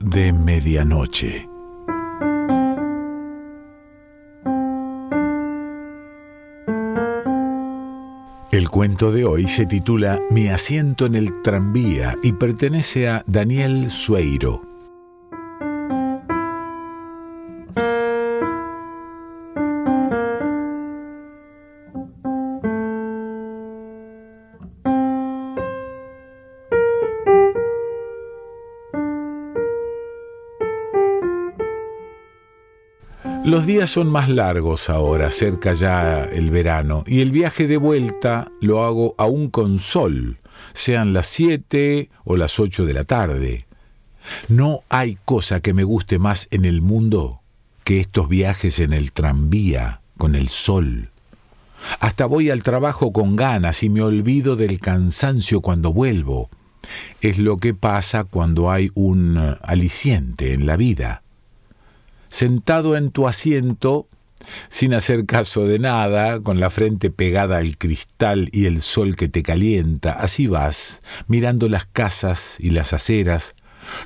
[0.00, 1.48] De Medianoche.
[8.52, 13.90] El cuento de hoy se titula Mi asiento en el tranvía y pertenece a Daniel
[13.90, 14.73] Sueiro.
[33.44, 38.50] Los días son más largos ahora, cerca ya el verano, y el viaje de vuelta
[38.62, 40.38] lo hago aún con sol,
[40.72, 43.66] sean las siete o las ocho de la tarde.
[44.48, 47.42] No hay cosa que me guste más en el mundo
[47.84, 51.10] que estos viajes en el tranvía, con el sol.
[52.00, 56.48] Hasta voy al trabajo con ganas y me olvido del cansancio cuando vuelvo.
[57.20, 61.23] Es lo que pasa cuando hay un aliciente en la vida
[62.34, 64.08] sentado en tu asiento,
[64.68, 69.28] sin hacer caso de nada, con la frente pegada al cristal y el sol que
[69.28, 73.54] te calienta, así vas, mirando las casas y las aceras,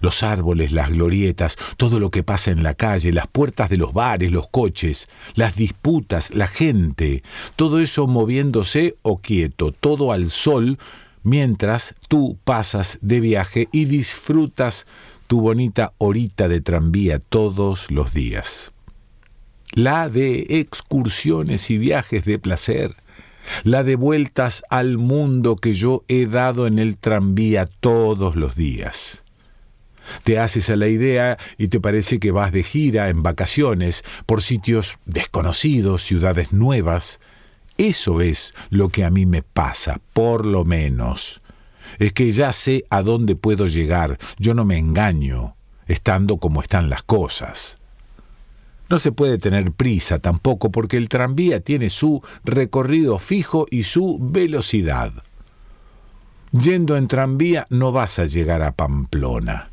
[0.03, 3.95] los árboles, las glorietas, todo lo que pasa en la calle, las puertas de los
[3.95, 7.23] bares, los coches, las disputas, la gente,
[7.57, 10.79] todo eso moviéndose o quieto, todo al sol,
[11.23, 14.87] mientras tú pasas de viaje y disfrutas
[15.29, 18.73] tu bonita horita de tranvía todos los días.
[19.75, 22.97] La de excursiones y viajes de placer,
[23.63, 29.23] la de vueltas al mundo que yo he dado en el tranvía todos los días.
[30.25, 34.43] Te haces a la idea y te parece que vas de gira en vacaciones por
[34.43, 37.21] sitios desconocidos, ciudades nuevas.
[37.77, 41.43] Eso es lo que a mí me pasa, por lo menos
[41.99, 46.91] es que ya sé a dónde puedo llegar, yo no me engaño, estando como están
[46.91, 47.79] las cosas.
[48.89, 54.19] No se puede tener prisa tampoco porque el tranvía tiene su recorrido fijo y su
[54.21, 55.13] velocidad.
[56.53, 59.71] Yendo en tranvía no vas a llegar a Pamplona.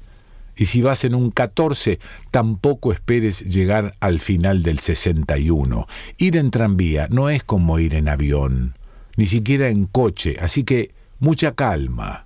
[0.57, 1.99] Y si vas en un 14,
[2.31, 5.87] tampoco esperes llegar al final del 61.
[6.17, 8.75] Ir en tranvía no es como ir en avión,
[9.17, 12.25] ni siquiera en coche, así que mucha calma.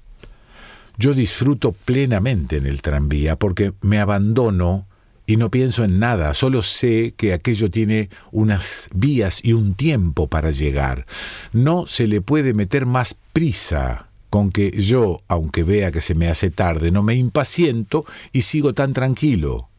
[0.98, 4.86] Yo disfruto plenamente en el tranvía porque me abandono
[5.26, 10.28] y no pienso en nada, solo sé que aquello tiene unas vías y un tiempo
[10.28, 11.06] para llegar.
[11.54, 16.28] No se le puede meter más prisa con que yo, aunque vea que se me
[16.28, 19.70] hace tarde, no me impaciento y sigo tan tranquilo.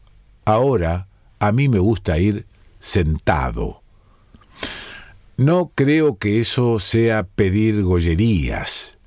[0.45, 1.07] Ahora,
[1.39, 2.45] a mí me gusta ir
[2.79, 3.81] sentado.
[5.35, 8.97] No creo que eso sea pedir gollerías.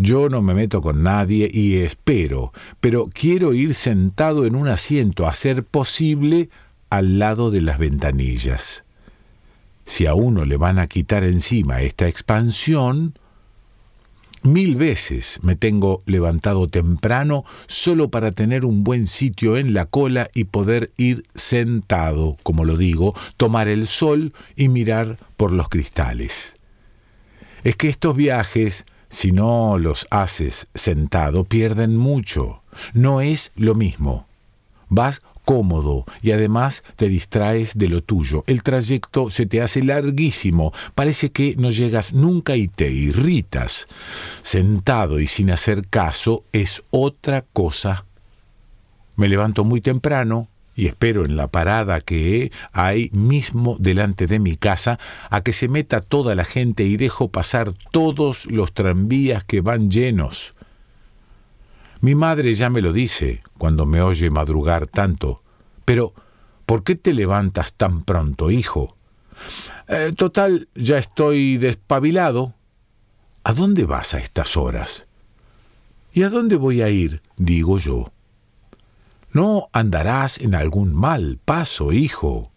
[0.00, 5.26] Yo no me meto con nadie y espero, pero quiero ir sentado en un asiento,
[5.26, 6.50] a ser posible,
[6.88, 8.84] al lado de las ventanillas.
[9.84, 13.18] Si a uno le van a quitar encima esta expansión,
[14.44, 20.30] Mil veces me tengo levantado temprano solo para tener un buen sitio en la cola
[20.32, 26.54] y poder ir sentado, como lo digo, tomar el sol y mirar por los cristales.
[27.64, 32.62] Es que estos viajes si no los haces sentado, pierden mucho.
[32.92, 34.26] No es lo mismo.
[34.88, 38.44] Vas cómodo y además te distraes de lo tuyo.
[38.46, 43.88] El trayecto se te hace larguísimo, parece que no llegas nunca y te irritas.
[44.42, 48.04] Sentado y sin hacer caso es otra cosa.
[49.16, 54.54] Me levanto muy temprano, y espero en la parada que hay mismo delante de mi
[54.54, 59.60] casa a que se meta toda la gente y dejo pasar todos los tranvías que
[59.60, 60.54] van llenos.
[62.00, 65.42] Mi madre ya me lo dice cuando me oye madrugar tanto,
[65.84, 66.14] pero
[66.64, 68.96] ¿por qué te levantas tan pronto, hijo?
[69.88, 72.54] Eh, total, ya estoy despabilado.
[73.42, 75.08] ¿A dónde vas a estas horas?
[76.12, 77.20] ¿Y a dónde voy a ir?
[77.36, 78.12] digo yo.
[79.32, 82.50] No andarás en algún mal paso, hijo.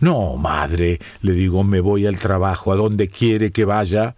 [0.00, 4.16] No, madre, le digo, me voy al trabajo, a donde quiere que vaya.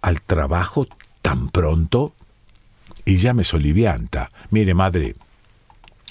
[0.00, 0.86] ¿Al trabajo
[1.20, 2.12] tan pronto?
[3.04, 4.30] Y ya me solivianta.
[4.50, 5.14] Mire, madre,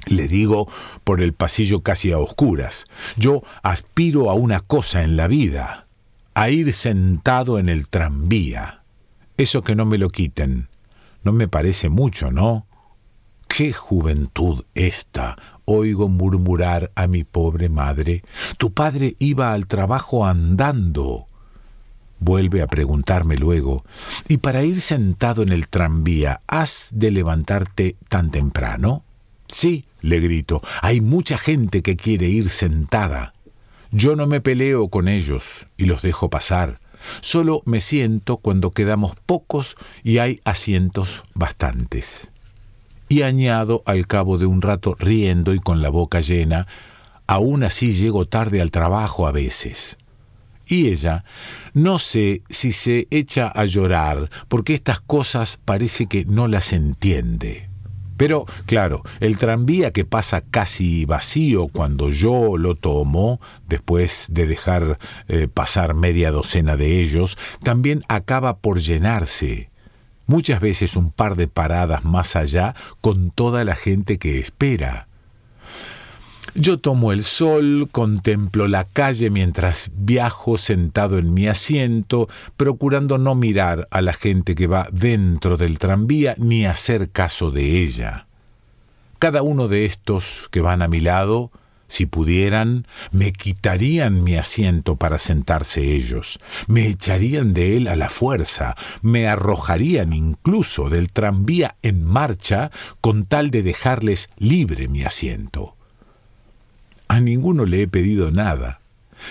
[0.07, 0.67] le digo
[1.03, 2.85] por el pasillo casi a oscuras.
[3.17, 5.87] Yo aspiro a una cosa en la vida,
[6.33, 8.81] a ir sentado en el tranvía.
[9.37, 10.67] Eso que no me lo quiten.
[11.23, 12.65] No me parece mucho, ¿no?
[13.53, 15.38] ¡Qué juventud esta!
[15.65, 18.24] Oigo murmurar a mi pobre madre.
[18.57, 21.25] Tu padre iba al trabajo andando.
[22.21, 23.83] Vuelve a preguntarme luego,
[24.30, 29.03] ¿y para ir sentado en el tranvía has de levantarte tan temprano?
[29.50, 33.33] Sí, le grito, hay mucha gente que quiere ir sentada.
[33.92, 36.80] Yo no me peleo con ellos y los dejo pasar.
[37.19, 42.31] Solo me siento cuando quedamos pocos y hay asientos bastantes.
[43.11, 46.65] Y añado al cabo de un rato riendo y con la boca llena,
[47.27, 49.97] aún así llego tarde al trabajo a veces.
[50.65, 51.25] Y ella,
[51.73, 57.69] no sé si se echa a llorar, porque estas cosas parece que no las entiende.
[58.15, 64.99] Pero, claro, el tranvía que pasa casi vacío cuando yo lo tomo, después de dejar
[65.27, 69.70] eh, pasar media docena de ellos, también acaba por llenarse.
[70.31, 75.10] Muchas veces un par de paradas más allá con toda la gente que espera.
[76.56, 83.36] Yo tomo el sol, contemplo la calle mientras viajo sentado en mi asiento, procurando no
[83.36, 88.25] mirar a la gente que va dentro del tranvía ni hacer caso de ella.
[89.19, 91.51] Cada uno de estos que van a mi lado,
[91.91, 98.07] si pudieran, me quitarían mi asiento para sentarse ellos, me echarían de él a la
[98.07, 102.71] fuerza, me arrojarían incluso del tranvía en marcha
[103.01, 105.75] con tal de dejarles libre mi asiento.
[107.09, 108.79] A ninguno le he pedido nada,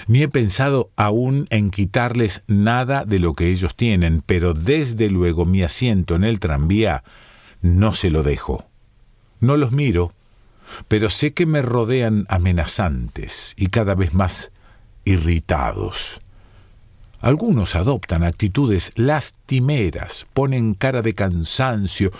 [0.06, 5.46] ni he pensado aún en quitarles nada de lo que ellos tienen, pero desde luego
[5.46, 7.04] mi asiento en el tranvía
[7.62, 8.66] no se lo dejo.
[9.40, 10.12] No los miro,
[10.88, 14.50] pero sé que me rodean amenazantes y cada vez más
[15.04, 16.20] irritados.
[17.20, 22.12] Algunos adoptan actitudes lastimeras, ponen cara de cansancio,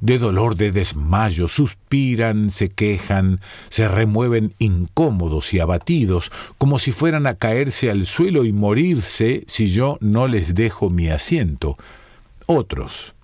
[0.00, 7.26] de dolor, de desmayo, suspiran, se quejan, se remueven incómodos y abatidos, como si fueran
[7.26, 11.76] a caerse al suelo y morirse si yo no les dejo mi asiento.
[12.46, 13.14] Otros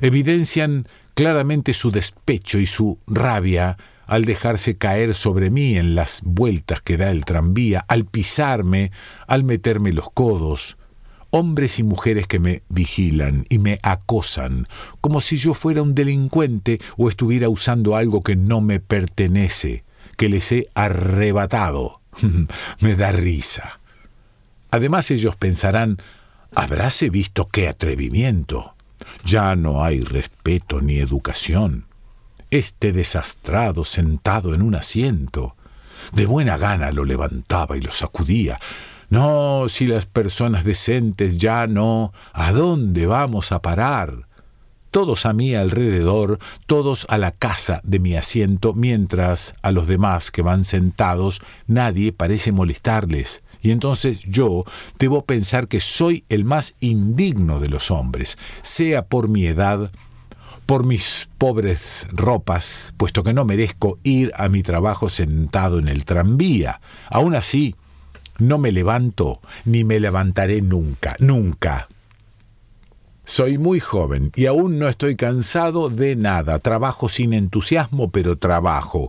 [0.00, 3.76] evidencian claramente su despecho y su rabia
[4.08, 8.90] al dejarse caer sobre mí en las vueltas que da el tranvía, al pisarme,
[9.26, 10.78] al meterme los codos,
[11.30, 14.66] hombres y mujeres que me vigilan y me acosan,
[15.02, 19.84] como si yo fuera un delincuente o estuviera usando algo que no me pertenece,
[20.16, 22.00] que les he arrebatado.
[22.80, 23.78] me da risa.
[24.70, 25.98] Además ellos pensarán,
[26.54, 28.74] habráse visto qué atrevimiento.
[29.24, 31.87] Ya no hay respeto ni educación.
[32.50, 35.56] Este desastrado sentado en un asiento.
[36.12, 38.58] De buena gana lo levantaba y lo sacudía,
[39.10, 44.28] no, si las personas decentes ya no, ¿a dónde vamos a parar?
[44.90, 50.30] Todos a mí alrededor, todos a la casa de mi asiento, mientras a los demás
[50.30, 53.42] que van sentados nadie parece molestarles.
[53.62, 54.64] Y entonces yo
[54.98, 59.90] debo pensar que soy el más indigno de los hombres, sea por mi edad,
[60.68, 66.04] por mis pobres ropas, puesto que no merezco ir a mi trabajo sentado en el
[66.04, 66.82] tranvía.
[67.08, 67.74] Aún así,
[68.36, 71.88] no me levanto ni me levantaré nunca, nunca.
[73.24, 76.58] Soy muy joven y aún no estoy cansado de nada.
[76.58, 79.08] Trabajo sin entusiasmo, pero trabajo.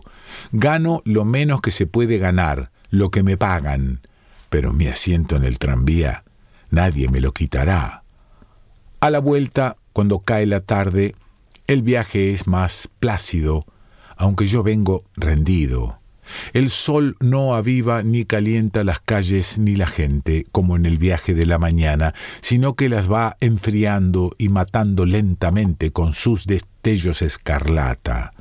[0.52, 4.00] Gano lo menos que se puede ganar, lo que me pagan.
[4.48, 6.24] Pero mi asiento en el tranvía,
[6.70, 8.02] nadie me lo quitará.
[9.00, 11.16] A la vuelta, cuando cae la tarde,
[11.70, 13.64] el viaje es más plácido,
[14.16, 16.00] aunque yo vengo rendido.
[16.52, 21.32] El sol no aviva ni calienta las calles ni la gente, como en el viaje
[21.32, 28.32] de la mañana, sino que las va enfriando y matando lentamente con sus destellos escarlata.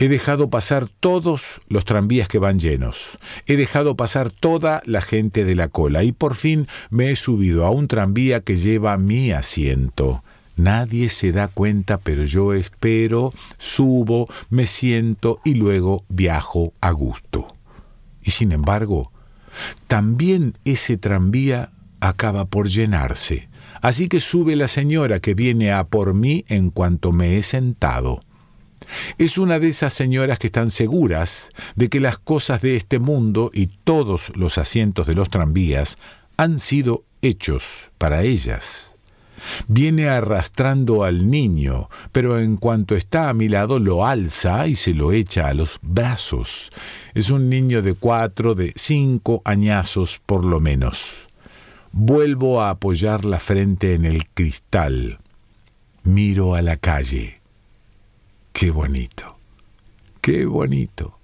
[0.00, 3.16] He dejado pasar todos los tranvías que van llenos.
[3.46, 7.64] He dejado pasar toda la gente de la cola y por fin me he subido
[7.64, 10.24] a un tranvía que lleva mi asiento.
[10.58, 17.54] Nadie se da cuenta, pero yo espero, subo, me siento y luego viajo a gusto.
[18.24, 19.12] Y sin embargo,
[19.86, 23.48] también ese tranvía acaba por llenarse.
[23.80, 28.24] Así que sube la señora que viene a por mí en cuanto me he sentado.
[29.16, 33.52] Es una de esas señoras que están seguras de que las cosas de este mundo
[33.54, 35.98] y todos los asientos de los tranvías
[36.36, 38.97] han sido hechos para ellas.
[39.66, 44.94] Viene arrastrando al niño, pero en cuanto está a mi lado lo alza y se
[44.94, 46.70] lo echa a los brazos.
[47.14, 51.10] Es un niño de cuatro, de cinco añazos por lo menos.
[51.92, 55.18] Vuelvo a apoyar la frente en el cristal.
[56.04, 57.40] Miro a la calle.
[58.52, 59.38] Qué bonito,
[60.20, 61.17] qué bonito.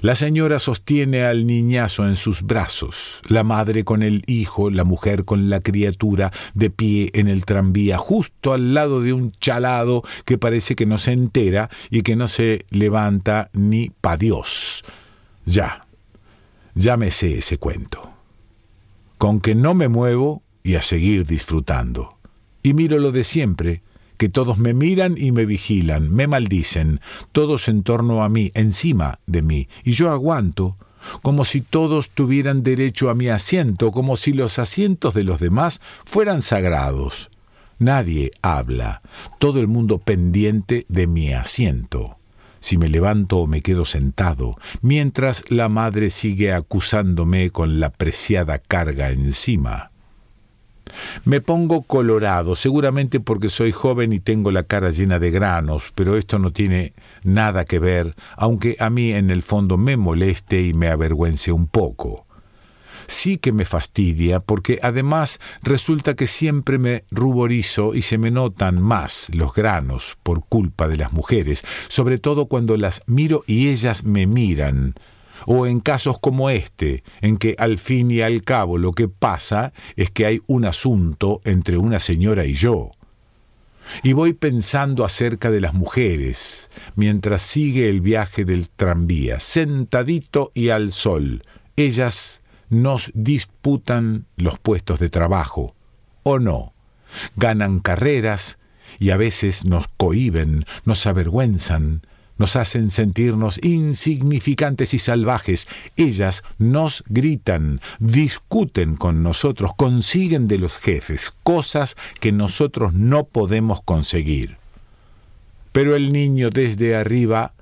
[0.00, 5.24] La señora sostiene al niñazo en sus brazos, la madre con el hijo, la mujer
[5.24, 10.38] con la criatura, de pie en el tranvía, justo al lado de un chalado que
[10.38, 14.84] parece que no se entera y que no se levanta ni pa' Dios.
[15.46, 15.86] Ya,
[16.74, 18.10] ya me sé ese cuento.
[19.16, 22.18] Con que no me muevo y a seguir disfrutando.
[22.62, 23.82] Y miro lo de siempre,
[24.18, 27.00] que todos me miran y me vigilan, me maldicen,
[27.32, 30.76] todos en torno a mí, encima de mí, y yo aguanto,
[31.22, 35.80] como si todos tuvieran derecho a mi asiento, como si los asientos de los demás
[36.04, 37.30] fueran sagrados.
[37.78, 39.02] Nadie habla,
[39.38, 42.18] todo el mundo pendiente de mi asiento.
[42.60, 48.58] Si me levanto o me quedo sentado, mientras la madre sigue acusándome con la preciada
[48.58, 49.92] carga encima.
[51.24, 56.16] Me pongo colorado, seguramente porque soy joven y tengo la cara llena de granos, pero
[56.16, 60.74] esto no tiene nada que ver, aunque a mí en el fondo me moleste y
[60.74, 62.26] me avergüence un poco.
[63.06, 68.82] Sí que me fastidia porque además resulta que siempre me ruborizo y se me notan
[68.82, 74.04] más los granos por culpa de las mujeres, sobre todo cuando las miro y ellas
[74.04, 74.94] me miran
[75.46, 79.72] o en casos como este, en que al fin y al cabo lo que pasa
[79.96, 82.90] es que hay un asunto entre una señora y yo.
[84.02, 90.68] Y voy pensando acerca de las mujeres, mientras sigue el viaje del tranvía, sentadito y
[90.68, 91.42] al sol.
[91.76, 95.74] Ellas nos disputan los puestos de trabajo,
[96.22, 96.74] o no.
[97.36, 98.58] Ganan carreras
[98.98, 102.02] y a veces nos cohiben, nos avergüenzan,
[102.38, 105.68] nos hacen sentirnos insignificantes y salvajes.
[105.96, 113.82] Ellas nos gritan, discuten con nosotros, consiguen de los jefes cosas que nosotros no podemos
[113.82, 114.56] conseguir.
[115.72, 117.52] Pero el niño desde arriba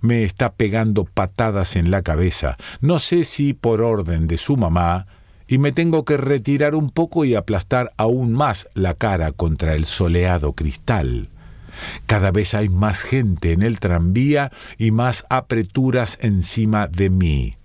[0.00, 5.06] me está pegando patadas en la cabeza, no sé si por orden de su mamá,
[5.46, 9.84] y me tengo que retirar un poco y aplastar aún más la cara contra el
[9.84, 11.28] soleado cristal.
[12.06, 17.56] Cada vez hay más gente en el tranvía y más apreturas encima de mí.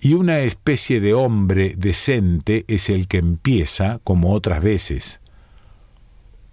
[0.00, 5.20] Y una especie de hombre decente es el que empieza, como otras veces.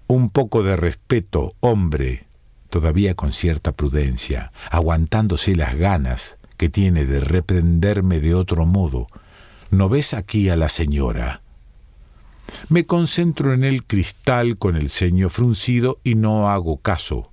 [0.07, 2.27] Un poco de respeto, hombre,
[2.69, 9.07] todavía con cierta prudencia, aguantándose las ganas que tiene de reprenderme de otro modo.
[9.71, 11.41] ¿No ves aquí a la señora?
[12.69, 17.31] Me concentro en el cristal con el ceño fruncido y no hago caso.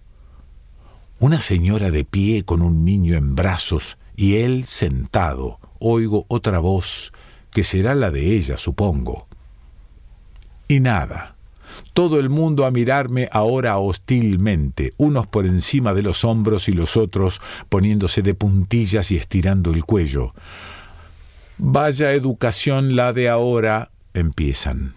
[1.19, 5.59] Una señora de pie con un niño en brazos y él sentado.
[5.78, 7.12] Oigo otra voz,
[7.50, 9.26] que será la de ella, supongo.
[10.69, 11.37] Y nada.
[11.92, 16.97] Todo el mundo a mirarme ahora hostilmente, unos por encima de los hombros y los
[16.97, 20.35] otros poniéndose de puntillas y estirando el cuello.
[21.59, 24.95] Vaya educación la de ahora, empiezan.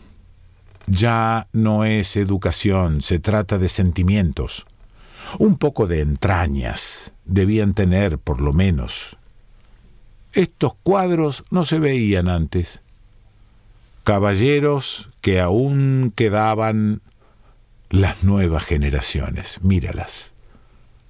[0.88, 4.66] Ya no es educación, se trata de sentimientos.
[5.40, 9.18] Un poco de entrañas debían tener, por lo menos.
[10.34, 12.82] Estos cuadros no se veían antes.
[14.04, 17.02] Caballeros que aún quedaban
[17.90, 20.34] las nuevas generaciones, míralas.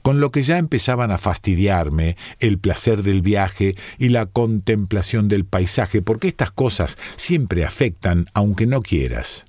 [0.01, 5.45] Con lo que ya empezaban a fastidiarme el placer del viaje y la contemplación del
[5.45, 9.47] paisaje, porque estas cosas siempre afectan aunque no quieras.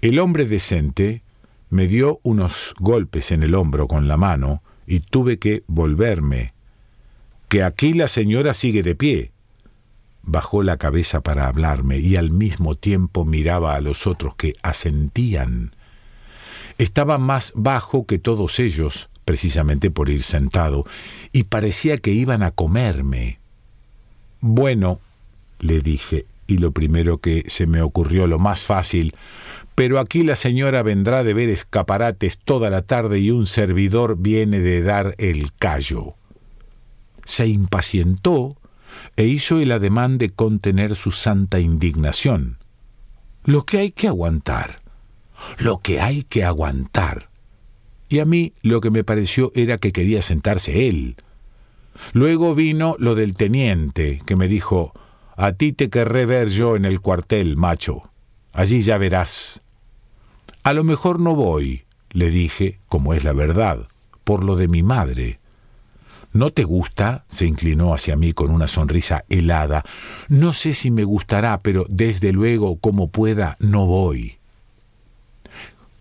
[0.00, 1.22] El hombre decente
[1.70, 6.52] me dio unos golpes en el hombro con la mano y tuve que volverme.
[7.48, 9.32] Que aquí la señora sigue de pie.
[10.22, 15.72] Bajó la cabeza para hablarme y al mismo tiempo miraba a los otros que asentían.
[16.78, 20.86] Estaba más bajo que todos ellos, precisamente por ir sentado,
[21.32, 23.38] y parecía que iban a comerme.
[24.40, 25.00] Bueno,
[25.60, 29.14] le dije, y lo primero que se me ocurrió, lo más fácil,
[29.74, 34.60] pero aquí la señora vendrá de ver escaparates toda la tarde y un servidor viene
[34.60, 36.14] de dar el callo.
[37.24, 38.56] Se impacientó
[39.16, 42.58] e hizo el ademán de contener su santa indignación.
[43.44, 44.80] Lo que hay que aguantar,
[45.58, 47.28] lo que hay que aguantar.
[48.08, 51.16] Y a mí lo que me pareció era que quería sentarse él.
[52.12, 54.92] Luego vino lo del teniente, que me dijo,
[55.36, 58.10] a ti te querré ver yo en el cuartel, macho.
[58.52, 59.63] Allí ya verás.
[60.64, 63.86] A lo mejor no voy, le dije, como es la verdad,
[64.24, 65.38] por lo de mi madre.
[66.32, 67.26] ¿No te gusta?
[67.28, 69.84] se inclinó hacia mí con una sonrisa helada.
[70.28, 74.38] No sé si me gustará, pero desde luego, como pueda, no voy.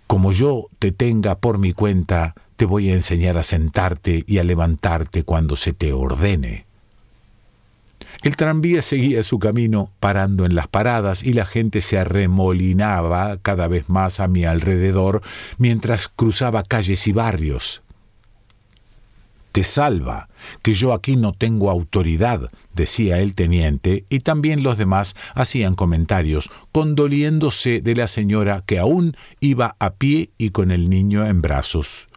[0.08, 4.46] Como yo te tenga por mi cuenta, te voy a enseñar a sentarte y a
[4.46, 6.66] levantarte cuando se te ordene.
[8.24, 13.68] El tranvía seguía su camino parando en las paradas y la gente se arremolinaba cada
[13.68, 15.22] vez más a mi alrededor
[15.58, 17.84] mientras cruzaba calles y barrios.
[19.52, 20.30] Te salva,
[20.62, 26.50] que yo aquí no tengo autoridad, decía el teniente, y también los demás hacían comentarios,
[26.72, 32.08] condoliéndose de la señora que aún iba a pie y con el niño en brazos.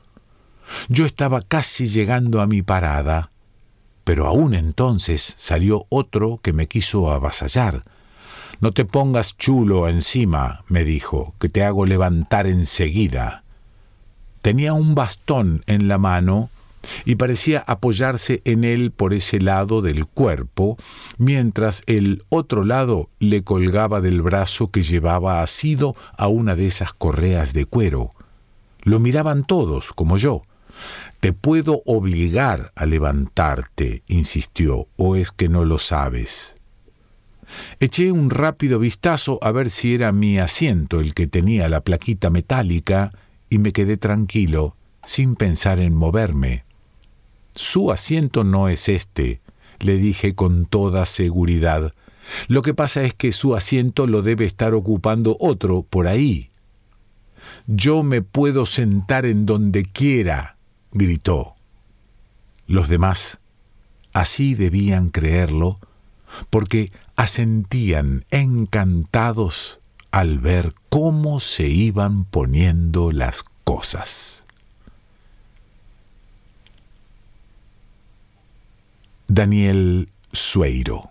[0.88, 3.28] Yo estaba casi llegando a mi parada,
[4.06, 7.82] pero aún entonces salió otro que me quiso avasallar.
[8.60, 13.42] No te pongas chulo encima, me dijo, que te hago levantar enseguida.
[14.42, 16.50] Tenía un bastón en la mano
[17.04, 20.78] y parecía apoyarse en él por ese lado del cuerpo,
[21.18, 26.92] mientras el otro lado le colgaba del brazo que llevaba asido a una de esas
[26.92, 28.12] correas de cuero.
[28.82, 30.42] Lo miraban todos, como yo.
[31.20, 36.56] Te puedo obligar a levantarte, insistió, o es que no lo sabes.
[37.80, 42.30] Eché un rápido vistazo a ver si era mi asiento el que tenía la plaquita
[42.30, 43.12] metálica
[43.48, 46.64] y me quedé tranquilo, sin pensar en moverme.
[47.54, 49.40] Su asiento no es este,
[49.78, 51.94] le dije con toda seguridad.
[52.48, 56.50] Lo que pasa es que su asiento lo debe estar ocupando otro por ahí.
[57.66, 60.55] Yo me puedo sentar en donde quiera,
[60.96, 61.54] gritó.
[62.66, 63.38] Los demás
[64.12, 65.78] así debían creerlo,
[66.50, 74.44] porque asentían encantados al ver cómo se iban poniendo las cosas.
[79.28, 81.10] Daniel Sueiro